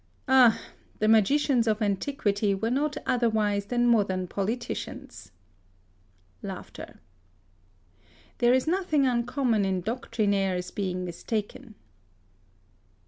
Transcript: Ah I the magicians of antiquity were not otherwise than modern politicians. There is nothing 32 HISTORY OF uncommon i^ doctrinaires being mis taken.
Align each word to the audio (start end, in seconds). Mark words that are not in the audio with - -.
Ah 0.27 0.57
I 0.59 0.71
the 0.97 1.07
magicians 1.07 1.67
of 1.67 1.79
antiquity 1.79 2.55
were 2.55 2.71
not 2.71 2.97
otherwise 3.05 3.65
than 3.67 3.85
modern 3.85 4.27
politicians. 4.27 5.31
There 6.41 6.57
is 8.51 8.65
nothing 8.65 9.03
32 9.03 9.03
HISTORY 9.03 9.05
OF 9.05 9.13
uncommon 9.13 9.63
i^ 9.63 9.83
doctrinaires 9.83 10.71
being 10.71 11.05
mis 11.05 11.21
taken. 11.21 11.75